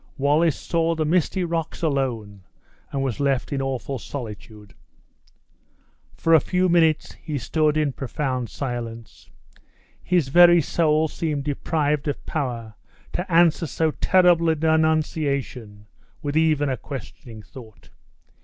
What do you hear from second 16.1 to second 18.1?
with even a questioning thought.